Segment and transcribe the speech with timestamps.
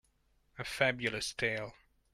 [0.57, 1.75] A Fabulous tale.